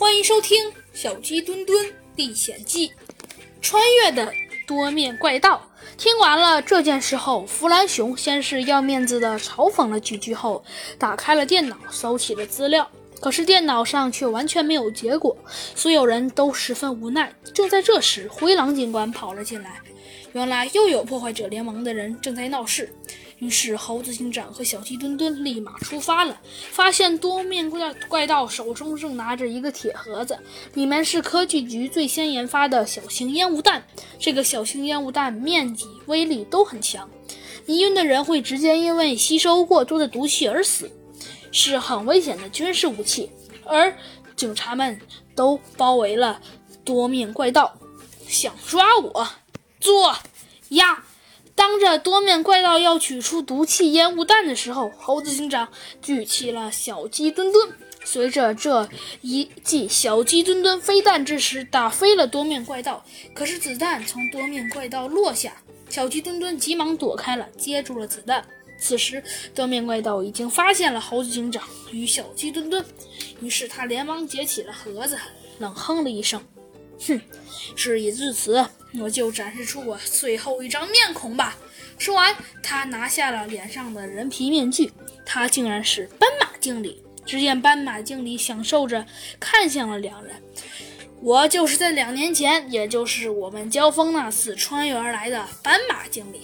[0.00, 2.88] 欢迎收听《小鸡墩墩历险记》，
[3.60, 4.32] 穿越的
[4.66, 5.60] 多面怪盗。
[5.98, 10.64] 听完了这件事后，弗兰熊先是要面子的嘲讽了几句后，
[10.98, 12.90] 打开了电脑，搜起了资料。
[13.20, 15.36] 可是电脑上却完全没有结果，
[15.74, 17.30] 所有人都十分无奈。
[17.52, 19.82] 正在这时，灰狼警官跑了进来，
[20.32, 22.94] 原来又有破坏者联盟的人正在闹事。
[23.38, 26.38] 于是，猴子警长和小鸡墩墩立马出发了。
[26.70, 30.38] 发现多面怪怪盗手中正拿着一个铁盒子，
[30.74, 33.82] 里面是科技局最先研发的小型烟雾弹。
[34.18, 37.08] 这个小型烟雾弹面积、威力都很强，
[37.64, 40.90] 迷晕的人会直接因为吸收过多的毒气而死，
[41.50, 43.30] 是很危险的军事武器。
[43.64, 43.96] 而
[44.36, 45.00] 警察们
[45.34, 46.38] 都包围了
[46.84, 47.74] 多面怪盗，
[48.26, 49.26] 想抓我，
[49.80, 50.16] 做
[50.68, 51.04] 呀！
[51.56, 55.68] 当着多面怪盗要取出毒气烟雾弹的时候，猴子警长
[56.00, 57.68] 举起了小鸡墩墩。
[58.02, 58.88] 随着这
[59.20, 63.04] 一记小鸡墩墩飞弹之时，打飞了多面怪盗。
[63.34, 65.52] 可是子弹从多面怪盗落下，
[65.90, 68.42] 小鸡墩墩急忙躲开了，接住了子弹。
[68.78, 69.22] 此时，
[69.54, 72.82] 多面怪盗已经发现了猴子警长与小鸡墩墩，
[73.42, 75.18] 于是他连忙捡起了盒子，
[75.58, 76.42] 冷哼了一声。
[77.06, 77.20] 哼，
[77.76, 78.64] 事已至此，
[78.98, 81.56] 我就展示出我最后一张面孔吧。
[81.98, 84.92] 说完，他拿下了脸上的人皮面具，
[85.24, 87.02] 他竟然是斑马经理。
[87.26, 89.06] 只见斑马经理享受着
[89.38, 90.34] 看向了两人。
[91.20, 96.40] 我就是在两年前，也就是我们交锋那次穿越而来的斑马经理。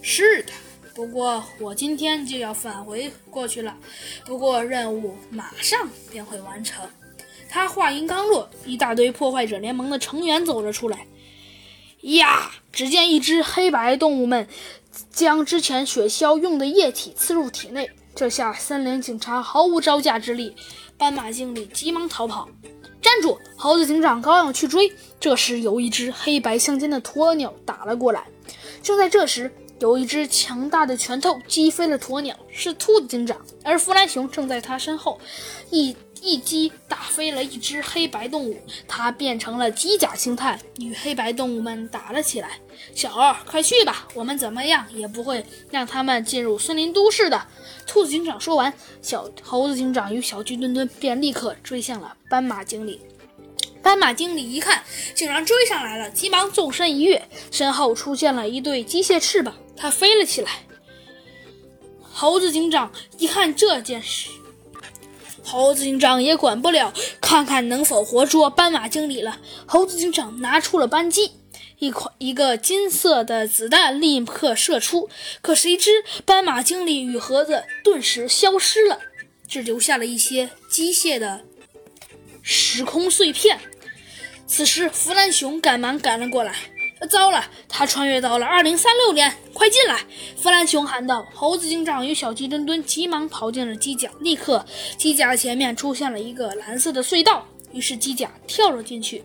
[0.00, 0.52] 是的，
[0.94, 3.76] 不过我今天就要返回过去了，
[4.24, 6.88] 不过任务马上便会完成。
[7.52, 11.06] 他话音刚落，一大堆破坏者联盟的成员走了出来。
[12.00, 12.50] 呀！
[12.72, 14.48] 只见一只黑白动物们
[15.10, 20.56] 将之前雪橇用的液体刺入体内，这下森林警察毫无招架之力。
[20.96, 22.48] 斑马经理急忙逃跑。
[23.02, 23.38] 站住！
[23.58, 28.24] 猴子警长刚要去追，这时有一只黑白相间的鸵鸟打了过来。
[28.82, 35.20] 正在这时，有一只强大的拳头击飞了鸵鸟，是兔子警长，而弗兰熊正在他身后，
[35.70, 35.94] 一。
[36.24, 38.56] 一击打飞了一只黑白动物，
[38.86, 42.60] 它变成了机甲形态，与黑白动物们打了起来。
[42.94, 47.44] 小二，快去吧，我们怎么样也不会让他们进入森林都市的。
[47.88, 53.00] 兔子警长说完，小猴子警长与小鸡墩墩便立刻追向了斑马经理。
[53.82, 54.80] 斑马经理一看，
[55.16, 60.60] 竟然追上来了，急忙纵身一跃，身后出现了一对机械翅膀，他飞了起来。
[62.00, 64.30] 猴子警长一看这件事。
[65.42, 69.40] 猴子警长也管不了，看看能否活捉斑马经理了。
[69.66, 71.32] 猴子警长拿出了扳机，
[71.80, 75.10] 一款一个金色的子弹立刻射出，
[75.40, 75.90] 可谁知
[76.24, 79.00] 斑马经理与盒子顿时消失了，
[79.48, 81.40] 只留下了一些机械的
[82.40, 83.58] 时空碎片。
[84.46, 86.54] 此时，弗兰熊赶忙赶了过来。
[87.08, 89.34] 糟了，他穿越到了二零三六年！
[89.52, 90.00] 快进来！
[90.36, 91.26] 弗兰熊喊道。
[91.34, 94.64] 猴子警长与小鸡墩墩急忙跑进了机甲，立刻
[94.96, 99.22] 机甲前面出现了一个蓝色的隧道，于是机甲跳了进去。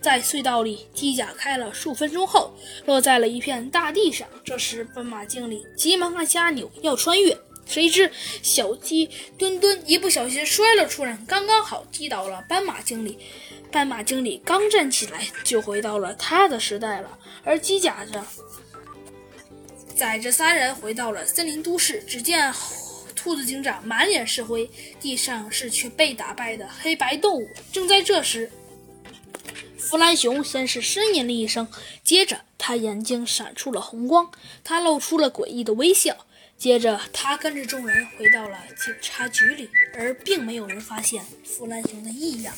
[0.00, 2.52] 在隧道里，机甲开了数分钟后，
[2.86, 4.26] 落在了一片大地上。
[4.44, 7.36] 这时，斑马经理急忙按下按钮要穿越，
[7.68, 8.10] 谁知
[8.42, 13.18] 小鸡墩墩一不小心摔了出来，刚刚好击倒了斑马经理。
[13.70, 17.18] 斑马经理刚站起来，就回到了他的时代了。
[17.44, 18.24] 而机甲着
[19.94, 22.02] 载着三人回到了森林都市。
[22.08, 22.52] 只见
[23.14, 27.46] 兔子警长满脸是灰，地上是却被打败的黑白动物。
[27.70, 28.50] 正在这时，
[29.76, 31.68] 弗兰熊先是呻吟了一声，
[32.02, 34.30] 接着他眼睛闪出了红光，
[34.64, 36.16] 他露出了诡异的微笑。
[36.58, 42.52] 接着，他跟着众人回到了警察局里，而并没有人发现弗兰熊的异样。